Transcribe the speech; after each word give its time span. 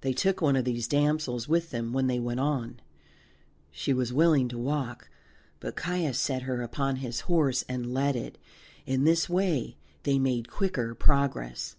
They 0.00 0.12
took 0.12 0.40
one 0.40 0.56
of 0.56 0.64
these 0.64 0.88
damsels 0.88 1.46
with 1.46 1.70
them 1.70 1.92
when 1.92 2.08
they 2.08 2.18
went 2.18 2.40
on. 2.40 2.80
She 3.70 3.92
was 3.92 4.12
willing 4.12 4.48
to 4.48 4.58
walk, 4.58 5.08
but 5.60 5.76
Caius 5.76 6.18
set 6.18 6.42
her 6.42 6.62
upon 6.62 6.96
his 6.96 7.20
horse 7.30 7.62
and 7.68 7.94
led 7.94 8.16
it; 8.16 8.38
in 8.86 9.04
this 9.04 9.28
way 9.28 9.76
they 10.02 10.18
made 10.18 10.50
quicker 10.50 10.96
progress. 10.96 11.76